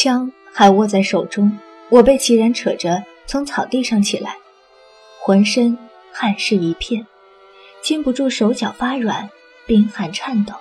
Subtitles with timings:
[0.00, 4.36] 枪还握在手中，我被齐然扯着从草地上起来，
[5.20, 5.76] 浑身
[6.12, 7.04] 汗湿一片，
[7.82, 9.28] 禁不住手脚发软，
[9.66, 10.54] 冰寒颤抖，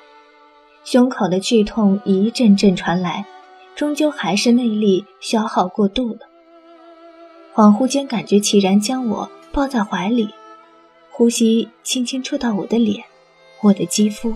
[0.83, 3.27] 胸口的剧痛一阵阵传来，
[3.75, 6.21] 终究还是内力消耗过度了。
[7.53, 10.33] 恍惚间，感觉齐然将我抱在怀里，
[11.11, 13.03] 呼吸轻轻触到我的脸，
[13.61, 14.33] 我的肌肤，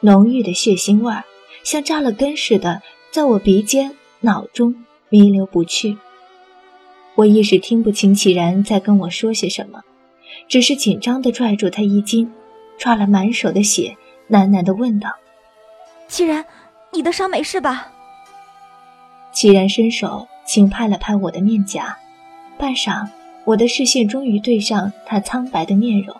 [0.00, 1.24] 浓郁的血腥味儿
[1.64, 3.96] 像扎了根似的，在我鼻尖。
[4.20, 4.74] 脑中
[5.08, 5.96] 弥留不去，
[7.14, 9.82] 我一时听不清齐然在跟我说些什么，
[10.46, 12.30] 只是紧张地拽住他衣襟，
[12.78, 13.96] 抓了满手的血，
[14.28, 15.10] 喃喃地问道
[16.06, 16.44] ：“齐然，
[16.92, 17.92] 你的伤没事吧？”
[19.32, 21.96] 齐然伸手轻拍了拍我的面颊，
[22.58, 23.08] 半晌，
[23.44, 26.14] 我的视线终于对上他苍白的面容，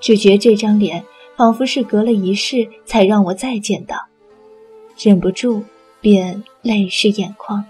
[0.00, 1.04] 只觉这张脸
[1.36, 4.06] 仿佛是隔了一世才让我再见到，
[4.98, 5.62] 忍不住。
[6.04, 7.64] 便泪湿眼眶。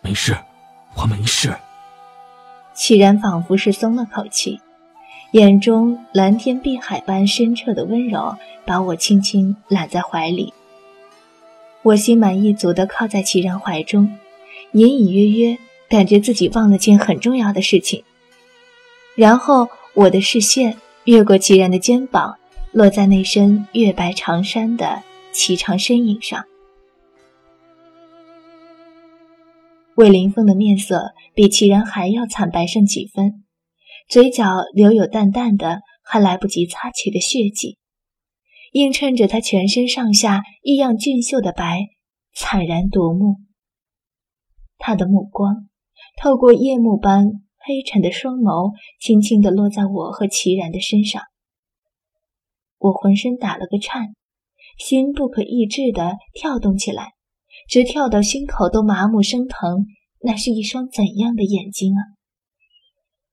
[0.00, 0.36] 没事，
[0.94, 1.52] 我没事。
[2.72, 4.60] 齐然仿佛是松了口气，
[5.32, 10.54] 眼中蓝天碧海般深澈的温柔，把我轻轻揽在怀里。
[11.82, 14.16] 我心满意足地靠在齐然怀中，
[14.70, 18.04] 隐隐约约感觉自己忘了件很重要的事情。
[19.16, 22.36] 然后我的视线越过齐然的肩膀，
[22.70, 25.02] 落在那身月白长衫的
[25.32, 26.44] 颀长身影上。
[29.96, 33.44] 魏凌风的面色比齐然还要惨白上几分，
[34.10, 34.44] 嘴角
[34.74, 37.78] 留有淡淡的、还来不及擦去的血迹，
[38.72, 41.86] 映衬着他全身上下异样俊秀的白，
[42.34, 43.36] 惨然夺目。
[44.76, 45.66] 他的目光
[46.20, 47.24] 透过夜幕般
[47.56, 51.22] 黑沉的双眸，轻轻地落在我和齐然的身上。
[52.76, 54.14] 我浑身打了个颤，
[54.78, 57.15] 心不可抑制地跳动起来。
[57.68, 59.86] 直跳到心口都麻木生疼，
[60.20, 62.00] 那是一双怎样的眼睛啊？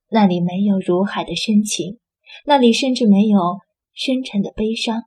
[0.09, 1.97] 那里没有如海的深情，
[2.45, 3.39] 那里甚至没有
[3.93, 5.03] 深沉的悲伤，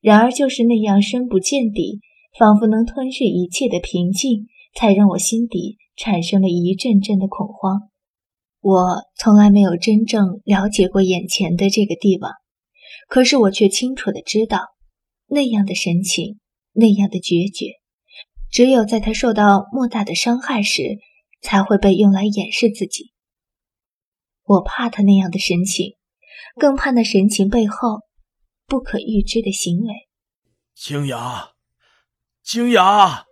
[0.00, 2.00] 然而就是那样深不见底，
[2.38, 7.90] 仿佛能吞噬一切的平静，才让我心底产生了一阵阵的恐慌。
[8.60, 12.32] 我从来没有真正了解过眼前的这个帝王，
[13.08, 14.60] 可是我却清楚的知道，
[15.26, 16.38] 那样的神情，
[16.72, 17.81] 那样的决绝。
[18.52, 20.98] 只有在他受到莫大的伤害时，
[21.40, 23.14] 才会被用来掩饰自己。
[24.44, 25.96] 我怕他那样的神情，
[26.56, 28.00] 更怕那神情背后
[28.66, 29.94] 不可预知的行为。
[30.74, 31.52] 清雅，
[32.42, 33.24] 清雅，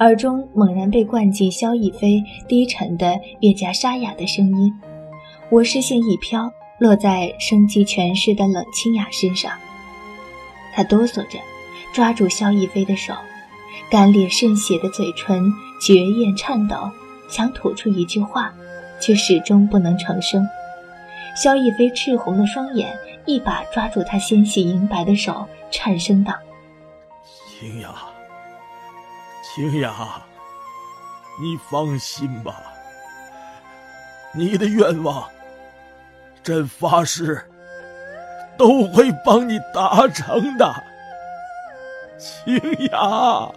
[0.00, 4.70] 耳中猛然被灌进萧逸飞低沉的、越加沙哑的声音。
[5.50, 6.50] 我视线一飘，
[6.80, 9.58] 落在生机全失的冷清雅身上。
[10.74, 11.38] 他哆嗦着，
[11.94, 13.14] 抓住萧逸飞的手。
[13.94, 16.90] 干裂渗血的嘴唇绝艳颤抖，
[17.28, 18.52] 想吐出一句话，
[19.00, 20.44] 却始终不能成声。
[21.36, 26.34] 萧逸飞赤红的双眼，一把抓住他纤细银白的手，颤声道
[27.46, 27.94] ：“清雅，
[29.44, 29.92] 清雅，
[31.40, 32.64] 你放心吧，
[34.32, 35.28] 你的愿望，
[36.42, 37.48] 朕发誓
[38.56, 40.74] 都会帮你达成的。”
[42.18, 42.60] 清
[42.90, 43.48] 雅。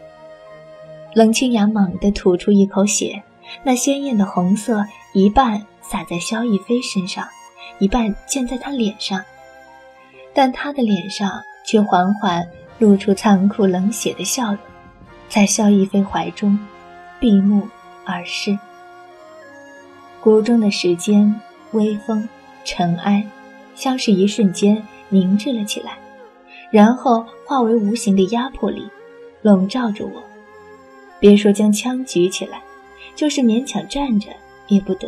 [1.17, 3.23] 冷清雅猛地吐出一口血，
[3.63, 7.27] 那鲜艳的红色一半洒在萧逸飞身上，
[7.79, 9.19] 一半溅在他脸上，
[10.31, 14.59] 但他的脸上却缓缓露出残酷冷血的笑容，
[15.27, 16.55] 在萧逸飞怀中
[17.19, 17.67] 闭目
[18.05, 18.55] 而逝。
[20.21, 21.33] 谷中的时间、
[21.71, 22.29] 微风、
[22.63, 23.25] 尘埃，
[23.73, 24.79] 像是一瞬间
[25.09, 25.93] 凝滞了起来，
[26.69, 28.87] 然后化为无形的压迫力，
[29.41, 30.21] 笼罩着我。
[31.19, 32.61] 别说将枪举起来，
[33.15, 34.29] 就是勉强站着
[34.67, 35.07] 也不得。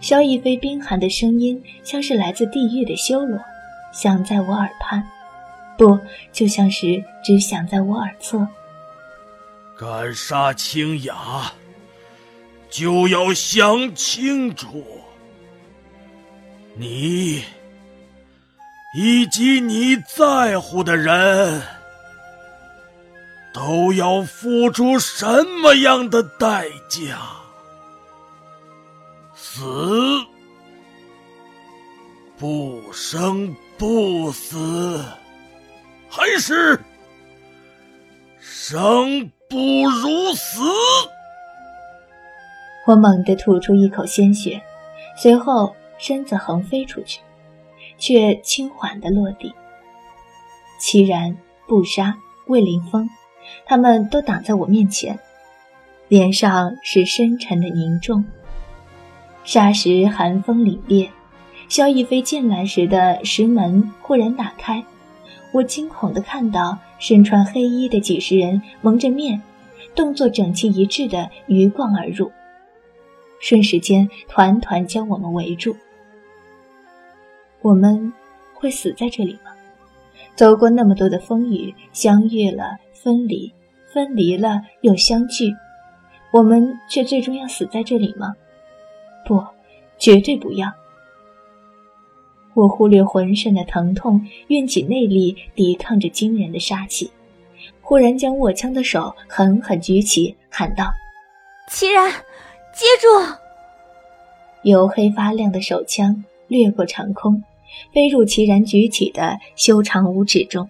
[0.00, 3.38] 萧逸飞冰寒的声音像是来自地狱的修罗，
[3.92, 5.02] 响在我耳畔，
[5.78, 5.98] 不，
[6.32, 8.46] 就像是只响在我耳侧。
[9.78, 11.52] 敢杀清雅，
[12.70, 14.84] 就要想清楚，
[16.74, 17.42] 你
[18.96, 21.62] 以及你在乎的人。
[23.56, 27.16] 都要付出什么样的代价？
[29.34, 29.64] 死，
[32.36, 35.02] 不生不死，
[36.10, 36.78] 还是
[38.38, 40.60] 生不如死？
[42.86, 44.62] 我猛地吐出一口鲜血，
[45.16, 47.20] 随后身子横飞出去，
[47.96, 49.54] 却轻缓的落地。
[50.78, 52.18] 齐然、不杀、
[52.48, 53.08] 魏凌风。
[53.64, 55.18] 他们都挡在我面前，
[56.08, 58.24] 脸上是深沉的凝重。
[59.44, 61.08] 霎时寒风凛冽，
[61.68, 64.84] 萧逸飞进来时的石门忽然打开，
[65.52, 69.40] 我惊恐地看到身穿黑衣的几十人蒙着面，
[69.94, 72.30] 动作整齐一致的鱼贯而入，
[73.40, 75.76] 瞬时间团团将我们围住。
[77.62, 78.12] 我们
[78.54, 79.55] 会死在这里吗？
[80.36, 83.50] 走过那么多的风雨，相遇了，分离，
[83.92, 85.54] 分离了又相聚，
[86.30, 88.34] 我们却最终要死在这里吗？
[89.24, 89.42] 不，
[89.98, 90.70] 绝对不要！
[92.52, 97.10] 我忽略浑身的疼痛，运起内力抵抗着惊人的杀气，
[97.80, 100.90] 忽然将握枪的手狠狠举起，喊道
[101.70, 102.10] ：“齐然，
[102.72, 103.08] 接住！”
[104.64, 107.42] 黝黑发亮的手枪掠过长空。
[107.92, 110.68] 飞入齐然举起的修长五指中。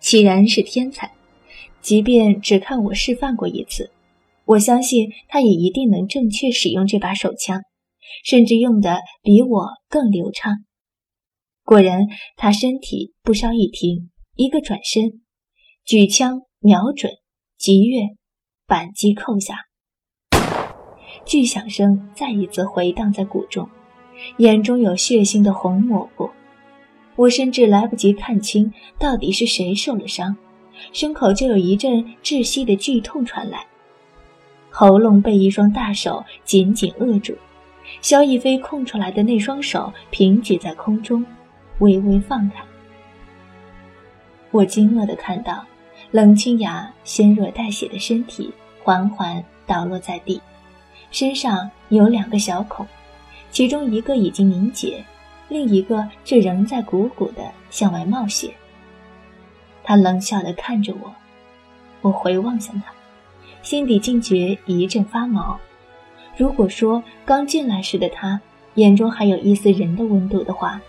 [0.00, 1.12] 齐然是天才，
[1.80, 3.90] 即便只看我示范过一次，
[4.44, 7.62] 我相信他也一定能正确使用这把手枪，
[8.24, 10.52] 甚至用的比我更流畅。
[11.64, 12.06] 果然，
[12.36, 15.22] 他身体不稍一停，一个转身，
[15.86, 17.10] 举枪瞄准，
[17.56, 18.08] 急跃，
[18.66, 19.60] 扳机扣下，
[21.24, 23.66] 巨响声再一次回荡在鼓中。
[24.38, 26.30] 眼中有血腥的红抹布，
[27.16, 30.36] 我甚至来不及看清到底是谁受了伤，
[30.92, 33.64] 胸口就有一阵窒息的剧痛传来，
[34.70, 37.36] 喉咙被一双大手紧紧扼住，
[38.00, 41.24] 萧逸飞空出来的那双手平举在空中，
[41.78, 42.62] 微微放开。
[44.50, 45.64] 我惊愕地看到
[46.10, 50.40] 冷清雅纤弱带血的身体缓缓倒落在地，
[51.10, 52.86] 身上有两个小孔。
[53.54, 55.04] 其中一个已经凝结，
[55.48, 58.52] 另一个却仍在鼓鼓的向外冒血。
[59.84, 61.14] 他冷笑的看着我，
[62.00, 62.92] 我回望向他，
[63.62, 65.56] 心底竟觉一阵发毛。
[66.36, 68.40] 如果说刚进来时的他
[68.74, 70.80] 眼中还有一丝人的温度的话，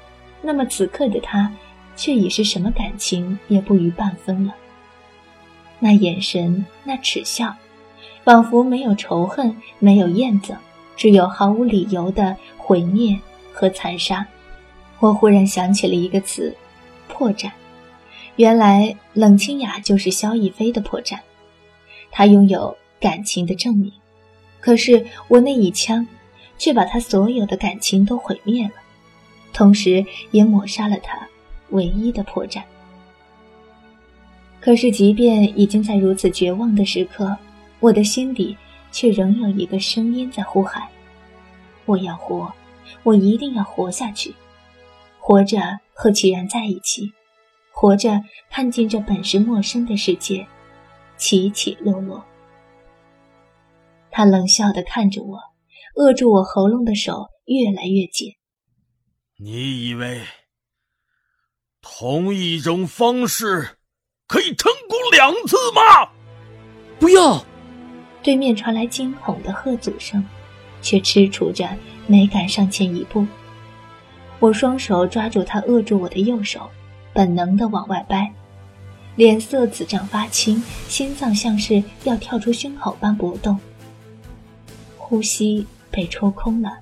[0.41, 1.53] 那么此刻的他
[1.95, 4.55] 却已是什么感情也不余半分了。
[5.77, 7.55] 那眼神，那耻笑，
[8.23, 10.55] 仿佛没有仇恨，没有厌憎。
[10.95, 13.19] 只有毫无理由的毁灭
[13.51, 14.25] 和残杀。
[14.99, 16.55] 我忽然想起了一个词：
[17.07, 17.51] 破绽。
[18.37, 21.19] 原来冷清雅就是萧逸飞的破绽。
[22.11, 23.91] 他拥有感情的证明，
[24.59, 26.07] 可是我那一枪，
[26.57, 28.73] 却把他所有的感情都毁灭了，
[29.53, 31.27] 同时也抹杀了他
[31.71, 32.61] 唯一的破绽。
[34.61, 37.37] 可是，即便已经在如此绝望的时刻，
[37.79, 38.57] 我的心底……
[38.95, 40.87] 却仍有一个声音在呼喊
[41.83, 42.49] ：“我要活，
[43.03, 44.33] 我一定要活下去，
[45.19, 45.59] 活着
[45.93, 47.11] 和齐然在一起，
[47.73, 50.47] 活着看见这本是陌生的世界
[51.17, 52.23] 起起落落。”
[54.09, 55.39] 他冷笑的看着我，
[55.95, 58.35] 扼住我喉咙的手越来越紧。
[59.37, 60.21] 你以为
[61.81, 63.77] 同一种方式
[64.25, 66.13] 可以成功两次吗？
[66.97, 67.45] 不要！
[68.25, 70.25] 对面传来惊恐的喝阻声，
[70.81, 71.69] 却踟蹰着
[72.07, 73.23] 没敢上前一步。
[74.39, 76.67] 我双手抓住他扼住我的右手，
[77.13, 78.33] 本能的往外掰，
[79.15, 83.59] 脸色紫胀发青，心脏像是要跳出胸口般搏动。
[84.97, 86.79] 呼吸被抽空了，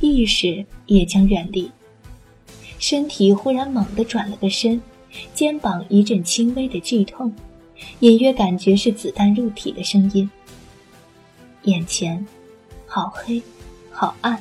[0.00, 1.70] 意识也将远离，
[2.78, 4.80] 身体忽然猛地转了个身，
[5.34, 7.30] 肩膀一阵轻微的剧痛，
[8.00, 10.30] 隐约感觉是子弹入体的声音。
[11.64, 12.26] 眼前，
[12.86, 13.40] 好黑，
[13.90, 14.40] 好暗，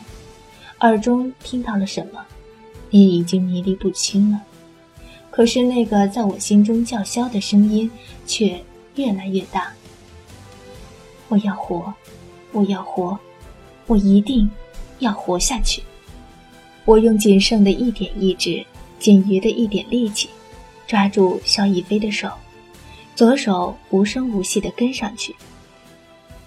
[0.79, 2.25] 耳中听到了什么，
[2.89, 4.41] 也已经迷离不清了。
[5.29, 7.89] 可是那个在我心中叫嚣的声音
[8.25, 8.59] 却
[8.95, 9.71] 越来越大。
[11.29, 11.93] 我要活，
[12.51, 13.17] 我要活，
[13.87, 14.49] 我一定
[14.99, 15.81] 要活下去。
[16.85, 18.65] 我用仅剩的一点意志，
[18.99, 20.27] 仅余的一点力气，
[20.87, 22.29] 抓住萧逸飞的手，
[23.15, 25.35] 左手无声无息地跟上去。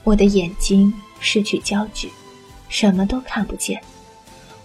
[0.05, 2.13] 我的眼睛失去焦距，
[2.69, 3.79] 什么都看不见；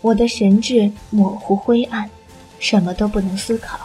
[0.01, 2.09] 我的神智模糊灰暗，
[2.59, 3.79] 什么都不能思考。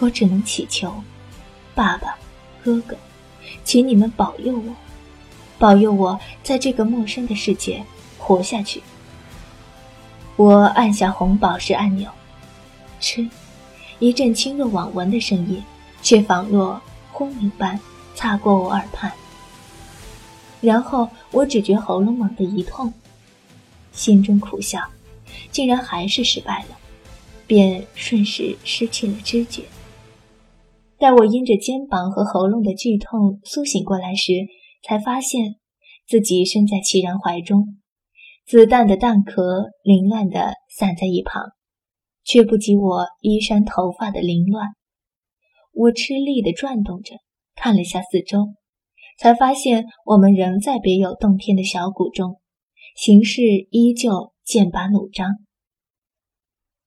[0.00, 0.92] 我只能祈求，
[1.76, 2.16] 爸爸、
[2.64, 2.96] 哥哥，
[3.62, 4.74] 请你们保佑我，
[5.60, 7.84] 保佑我在这个陌生的世界
[8.18, 8.82] 活下去。
[10.34, 12.10] 我按下红宝石按钮，
[12.98, 13.28] 嗤，
[14.00, 15.62] 一阵轻若罔闻的声音，
[16.02, 16.80] 却仿若
[17.12, 17.78] 轰鸣般
[18.16, 19.12] 擦过我耳畔。
[20.62, 22.94] 然后我只觉喉咙猛地一痛，
[23.92, 24.80] 心中苦笑，
[25.50, 26.78] 竟然还是失败了，
[27.46, 29.64] 便瞬时失去了知觉。
[30.98, 34.32] 待我因着肩膀和喉咙的剧痛苏醒过来时，
[34.86, 35.56] 才发现
[36.06, 37.78] 自己身在齐然怀中，
[38.46, 41.42] 子弹的弹壳凌乱地散在一旁，
[42.24, 44.68] 却不及我衣衫头发的凌乱。
[45.72, 47.16] 我吃力地转动着，
[47.56, 48.54] 看了下四周，
[49.18, 52.40] 才发现我们仍在别有洞天的小谷中，
[52.96, 55.28] 形势依旧剑拔弩张。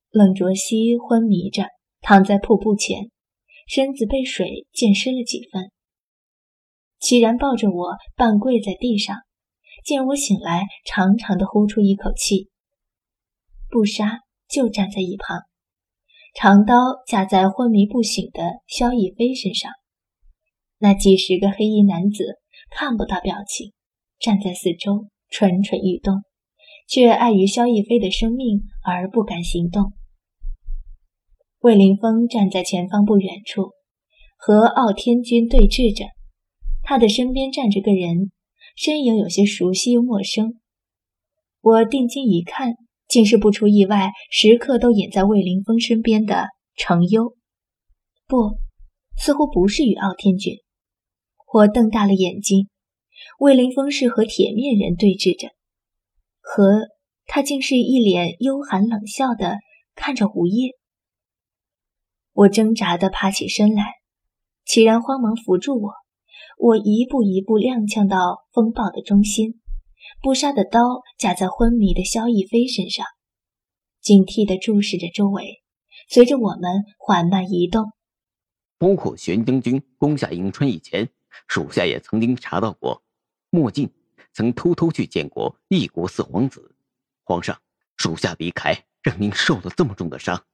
[0.09, 1.67] 冷卓西昏迷着，
[2.01, 3.11] 躺在瀑布前，
[3.67, 5.71] 身子被水溅湿了几分。
[6.99, 9.17] 齐然抱着我，半跪在地上，
[9.83, 12.49] 见我醒来，长长的呼出一口气。
[13.69, 15.41] 布莎就站在一旁，
[16.33, 19.71] 长刀架在昏迷不醒的萧逸飞身上。
[20.85, 22.37] 那几十个黑衣男子
[22.69, 23.73] 看不到表情，
[24.19, 26.21] 站在四周蠢蠢欲动，
[26.87, 29.93] 却碍于萧逸飞的生命而不敢行动。
[31.61, 33.71] 魏凌风站在前方不远处，
[34.37, 36.05] 和傲天君对峙着。
[36.83, 38.29] 他的身边站着个人，
[38.75, 40.59] 身影有些熟悉又陌生。
[41.61, 42.75] 我定睛一看，
[43.07, 47.35] 竟是不出意外，时刻都隐在魏凌风身边的程优。
[48.27, 48.59] 不，
[49.17, 50.59] 似乎不是与傲天君。
[51.55, 52.67] 我瞪大了眼睛，
[53.39, 55.53] 魏凌风是和铁面人对峙着，
[56.41, 56.89] 和
[57.27, 59.59] 他竟是一脸幽寒冷笑的
[59.95, 60.71] 看着吴叶。
[62.33, 63.85] 我挣扎的爬起身来，
[64.65, 65.93] 齐然慌忙扶住我。
[66.57, 69.61] 我一步一步踉跄到风暴的中心，
[70.21, 70.81] 布莎的刀
[71.17, 73.05] 架在昏迷的萧逸飞身上，
[74.01, 75.61] 警惕地注视着周围。
[76.09, 77.93] 随着我们缓慢移动，
[78.77, 81.09] 包括玄将军攻下迎春以前，
[81.47, 83.03] 属下也曾经查到过，
[83.49, 83.91] 墨镜
[84.33, 86.75] 曾偷偷去见过异国四皇子。
[87.23, 87.59] 皇上，
[87.97, 90.45] 属下离开让您受了这么重的伤。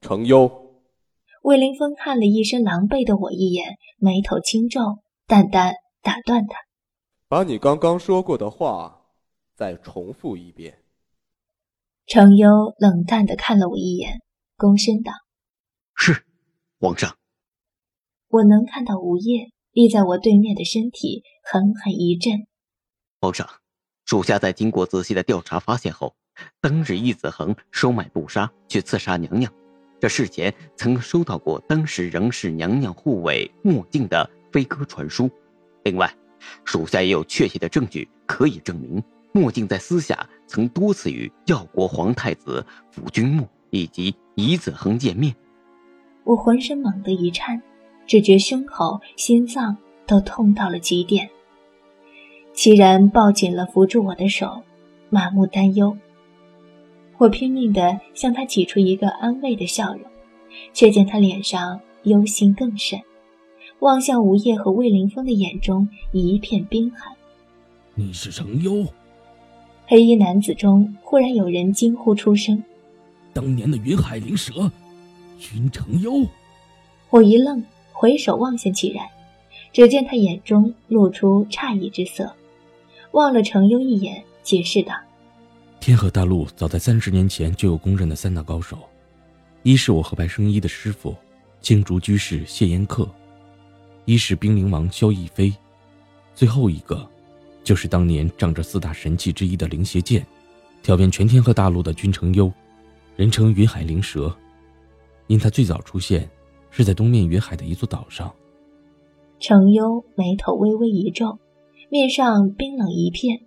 [0.00, 0.82] 程优，
[1.42, 5.02] 魏凌风看了一身狼狈的我一眼，眉头轻皱。
[5.28, 6.54] 淡淡打断他
[7.26, 9.06] ：“把你刚刚说过的话
[9.56, 10.84] 再重复一遍。”
[12.06, 12.48] 程优
[12.78, 14.22] 冷淡的看了我一眼，
[14.56, 15.10] 躬身道
[15.96, 16.24] ：“是，
[16.78, 17.18] 皇上。”
[18.30, 22.46] 我能看到无叶立在我对面的身体狠狠一震。
[23.20, 23.46] 皇上，
[24.06, 26.16] 属下在经过仔细的调查发现后，
[26.62, 29.52] 当日易子恒收买布杀去刺杀娘娘，
[30.00, 34.30] 这事前曾收到过当时仍是娘娘护卫墨镜的。
[34.50, 35.30] 飞鸽传书，
[35.84, 36.10] 另外，
[36.64, 39.02] 属下也有确切的证据可以证明，
[39.32, 45.36] 墨镜在私下曾多次与耀国皇太子府君木以及尹子恒见面。
[46.24, 47.62] 我浑身猛地一颤，
[48.06, 51.28] 只觉胸口、心脏都痛到了极点。
[52.52, 54.62] 齐然抱紧了扶住我的手，
[55.10, 55.96] 满目担忧。
[57.18, 60.02] 我拼命地向他挤出一个安慰的笑容，
[60.72, 63.00] 却见他脸上忧心更甚。
[63.80, 67.14] 望向吴叶和魏凌风的眼中一片冰寒。
[67.94, 68.86] 你是程优？
[69.86, 72.62] 黑衣男子中忽然有人惊呼出声
[73.34, 74.70] ：“当年的云海灵蛇，
[75.54, 76.26] 云程优！”
[77.10, 77.62] 我一愣，
[77.98, 79.06] 回首望向齐然，
[79.72, 82.30] 只见他眼中露出诧异之色，
[83.12, 84.94] 望了程优一眼，解释道
[85.80, 88.78] ：“天河大陆早在三十年前就有公认的三大高手，
[89.62, 91.16] 一是我和白生一的师傅
[91.62, 93.08] 青竹居士谢延克。”
[94.04, 95.50] 一是冰灵王萧逸飞，
[96.34, 97.08] 最后一个，
[97.64, 100.24] 就是当年仗着四大神器之一的灵邪剑，
[100.82, 102.52] 挑遍全天河大陆的君成幽，
[103.16, 104.36] 人称云海灵蛇，
[105.28, 106.28] 因他最早出现
[106.76, 108.34] 是在东面云海的一座岛上。
[109.40, 111.38] 程优眉头微微一皱，
[111.88, 113.46] 面上冰冷一片，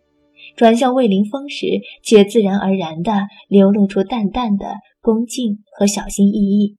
[0.56, 1.68] 转向魏凌风时，
[2.02, 6.78] 却自然而然地流露出淡淡的恭敬和小心翼翼。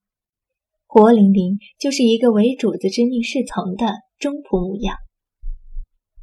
[0.89, 3.87] 活灵灵就是一个为主子之命侍从的
[4.19, 4.97] 忠仆模样。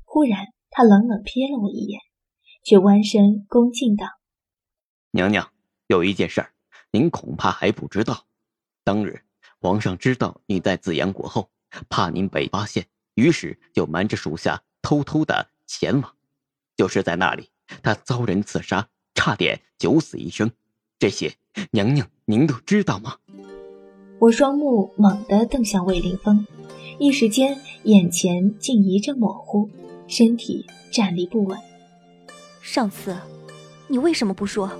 [0.04, 2.02] 忽然，他冷冷瞥了我一眼，
[2.66, 4.08] 却弯身恭敬道
[5.12, 5.50] ：“娘娘，
[5.88, 6.52] 有一件事儿，
[6.92, 8.26] 您恐怕还不知道。
[8.84, 9.22] 当日
[9.60, 11.50] 皇上知道你在紫阳国后，
[11.90, 12.86] 怕您被发现，
[13.16, 16.14] 于是就瞒着属下偷偷的前往。
[16.76, 17.50] 就是在那里，
[17.82, 20.52] 他遭人刺杀，差点九死一生。
[21.00, 21.36] 这些，
[21.72, 23.18] 娘娘您都知道吗？”
[24.20, 26.46] 我双目猛地瞪向魏凌风，
[27.00, 29.70] 一时间眼前竟一阵模糊，
[30.08, 31.58] 身体站立不稳。
[32.62, 33.16] 上次，
[33.88, 34.72] 你为什么不说？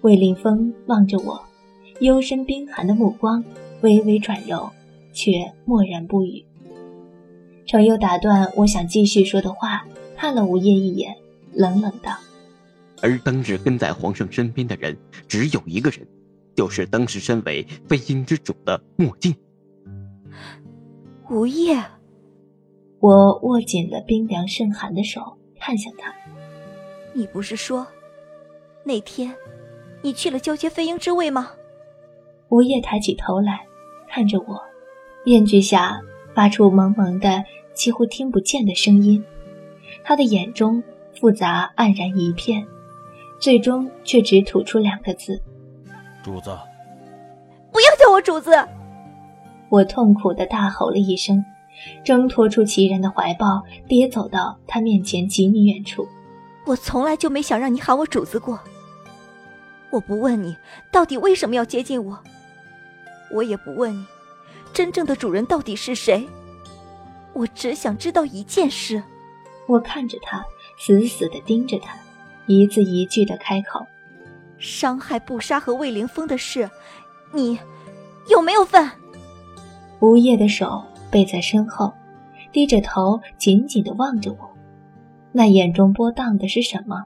[0.00, 1.42] 魏凌风望着我，
[2.00, 3.44] 幽深冰寒的目光
[3.82, 4.70] 微微转柔，
[5.12, 6.44] 却默然不语。
[7.66, 9.86] 程优打断我想继续说的话，
[10.16, 11.16] 看了吴叶一眼，
[11.52, 12.16] 冷冷道
[13.00, 14.96] ：“而当日跟在皇上身边的人，
[15.28, 16.06] 只有一个人。”
[16.54, 19.34] 就是当时身为飞鹰之主的墨镜，
[21.28, 21.84] 无叶，
[23.00, 26.14] 我握紧了冰凉渗寒的手，看向他。
[27.12, 27.84] 你不是说
[28.84, 29.34] 那天
[30.00, 31.50] 你去了交接飞鹰之位吗？
[32.54, 33.66] 无叶抬起头来，
[34.08, 34.62] 看着我，
[35.24, 36.00] 面具下
[36.36, 37.42] 发出蒙蒙的、
[37.72, 39.24] 几乎听不见的声音。
[40.04, 40.80] 他的眼中
[41.18, 42.64] 复杂黯然一片，
[43.40, 45.42] 最终却只吐出两个字
[46.22, 46.56] ：“主子。”
[47.74, 48.52] 不要叫我主子！
[49.68, 51.44] 我痛苦的大吼了一声，
[52.04, 56.06] 挣脱出其人的怀抱，跌走到他面前几米远处。
[56.66, 58.60] 我从来就没想让你喊我主子过。
[59.90, 60.56] 我不问你
[60.92, 62.16] 到底为什么要接近我，
[63.30, 64.06] 我也不问你
[64.72, 66.28] 真正的主人到底是谁。
[67.32, 69.02] 我只想知道一件事。
[69.66, 70.44] 我看着他，
[70.78, 71.96] 死死的盯着他，
[72.46, 73.86] 一字一句的开口
[74.58, 76.68] ：“伤害不杀和魏凌风的事。”
[77.32, 77.58] 你
[78.28, 78.88] 有没有份？
[80.00, 81.92] 吴叶的手背在身后，
[82.52, 84.56] 低着头紧紧的望着我，
[85.32, 87.04] 那眼中波荡的是什么？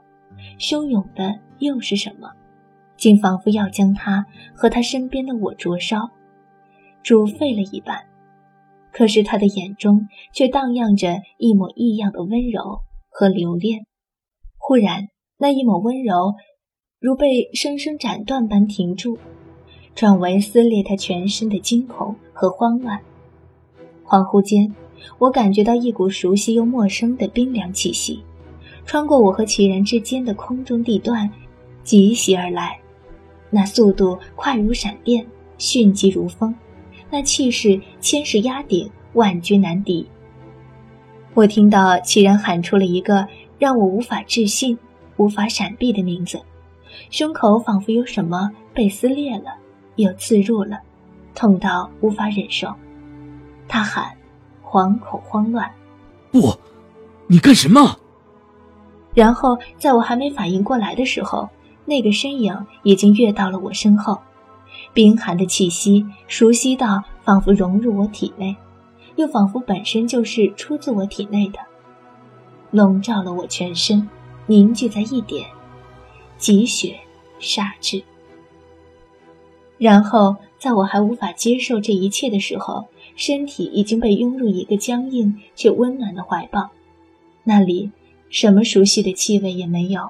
[0.59, 2.29] 汹涌的又是什么？
[2.99, 6.11] 竟仿佛要将他和他身边的我灼烧、
[7.01, 8.05] 煮沸了一般。
[8.91, 13.85] 可是他的眼中却荡漾着一抹异样的温柔和留恋。
[14.57, 16.35] 忽然，那一抹温柔
[16.99, 19.17] 如被生生斩断般停住。
[19.95, 23.01] 转为撕裂他全身的惊恐和慌乱。
[24.05, 24.73] 恍惚间，
[25.17, 28.23] 我感觉到一股熟悉又陌生的冰凉气息，
[28.85, 31.29] 穿过我和其人之间的空中地段，
[31.83, 32.79] 急袭而来。
[33.49, 35.25] 那速度快如闪电，
[35.57, 36.53] 迅疾如风；
[37.09, 40.07] 那气势千石压顶，万军难敌。
[41.33, 43.27] 我听到齐然喊出了一个
[43.57, 44.77] 让我无法置信、
[45.17, 46.41] 无法闪避的名字，
[47.09, 49.55] 胸口仿佛有什么被撕裂了。
[49.95, 50.79] 又刺入了，
[51.35, 52.73] 痛到无法忍受。
[53.67, 54.15] 他喊，
[54.63, 55.69] 惶恐慌乱。
[56.31, 56.53] 不，
[57.27, 57.99] 你干什么？
[59.13, 61.49] 然后在我还没反应过来的时候，
[61.89, 64.19] 那个身影已经跃到了我身后，
[64.93, 68.55] 冰寒的气息熟悉到仿佛融入我体内，
[69.15, 71.57] 又仿佛本身就是出自我体内的，
[72.69, 74.07] 笼罩了我全身，
[74.45, 75.47] 凝聚在一点，
[76.37, 76.95] 积雪
[77.41, 78.03] 煞至。
[79.79, 86.69] 然后，在我还无法接受这一切的时候，身体已经被拥入一个僵硬却温暖的怀抱，
[87.43, 87.89] 那里
[88.29, 90.07] 什么熟悉的气味也没有。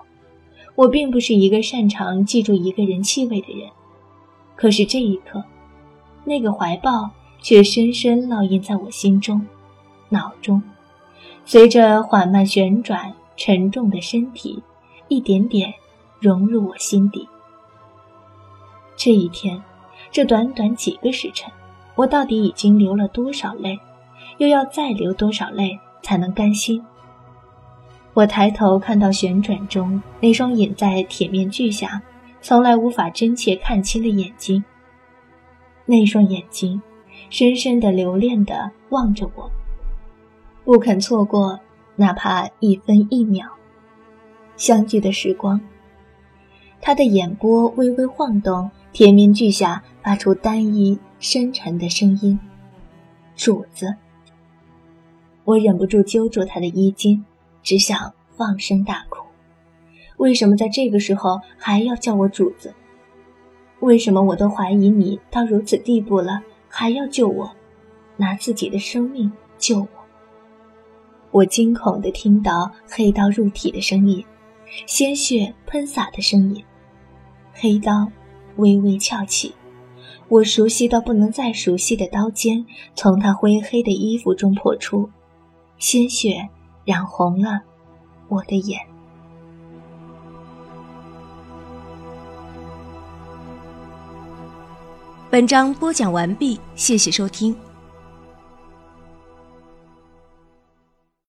[0.80, 3.70] 我并不是一个擅长记住一个人气味的人，
[4.56, 5.44] 可是这一刻，
[6.24, 7.10] 那个怀抱
[7.42, 9.46] 却深深烙印在我心中、
[10.08, 10.64] 脑中，
[11.44, 14.64] 随着缓慢旋转，沉重的身体
[15.10, 15.74] 一点点
[16.18, 17.28] 融入我心底。
[18.96, 19.62] 这一天，
[20.12, 21.52] 这短短几个时辰，
[21.96, 23.78] 我到底已经流了多少泪，
[24.38, 26.82] 又要再流多少泪才能甘心？
[28.20, 32.02] 我抬头看到旋转中那双隐在铁面具下、
[32.42, 34.62] 从来无法真切看清的眼睛，
[35.86, 36.82] 那双眼睛
[37.30, 39.50] 深深的留恋的望着我，
[40.66, 41.58] 不肯错过
[41.96, 43.48] 哪怕一分一秒
[44.58, 45.62] 相聚的时光。
[46.82, 48.70] 他的眼波微微晃动。
[48.92, 52.40] 铁面具下发出单一深沉的声音
[53.38, 53.94] ：“主子。”
[55.46, 57.24] 我忍不住揪住他的衣襟，
[57.64, 59.26] 只想放声大哭。
[60.18, 62.74] 为什么在这个时候还要叫我主子？
[63.80, 67.50] 为什么我都怀疑你到如此地步了，还要救我，
[68.18, 69.88] 拿自己的生命救我？
[71.32, 74.26] 我惊恐地听到黑刀入体的声音，
[74.86, 76.64] 鲜血喷洒的声音，
[77.54, 78.12] 黑刀。
[78.56, 79.56] 微微翘起，
[80.28, 85.10] 我熟悉到不能再熟悉的刀尖从他灰黑的衣服中破出，
[85.78, 86.50] 鲜血
[86.90, 87.62] 染红了
[88.30, 88.80] 我的眼。
[95.30, 97.56] 本章播讲完毕，谢谢收听。